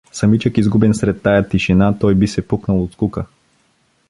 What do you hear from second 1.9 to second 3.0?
той би се пукнал от